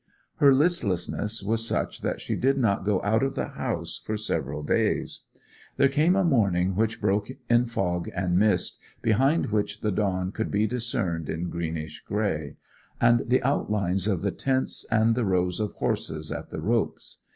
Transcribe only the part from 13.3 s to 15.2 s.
outlines of the tents, and